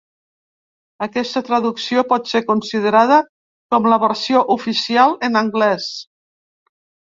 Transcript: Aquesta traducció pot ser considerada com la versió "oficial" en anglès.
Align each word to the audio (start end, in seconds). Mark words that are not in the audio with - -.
Aquesta 1.07 1.43
traducció 1.49 2.05
pot 2.15 2.33
ser 2.33 2.41
considerada 2.49 3.21
com 3.75 3.87
la 3.95 4.01
versió 4.07 4.45
"oficial" 4.59 5.17
en 5.31 5.41
anglès. 5.47 5.91